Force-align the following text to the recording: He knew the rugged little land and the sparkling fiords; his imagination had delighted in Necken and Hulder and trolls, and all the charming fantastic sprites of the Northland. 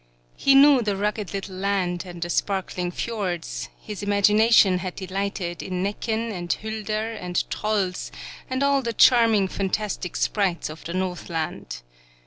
He 0.35 0.55
knew 0.55 0.81
the 0.81 0.97
rugged 0.97 1.31
little 1.31 1.55
land 1.57 2.05
and 2.07 2.23
the 2.23 2.29
sparkling 2.31 2.89
fiords; 2.89 3.69
his 3.79 4.01
imagination 4.01 4.79
had 4.79 4.95
delighted 4.95 5.61
in 5.61 5.83
Necken 5.83 6.31
and 6.31 6.51
Hulder 6.51 7.13
and 7.19 7.47
trolls, 7.51 8.11
and 8.49 8.63
all 8.63 8.81
the 8.81 8.93
charming 8.93 9.47
fantastic 9.47 10.15
sprites 10.15 10.69
of 10.71 10.83
the 10.85 10.95
Northland. 10.95 11.83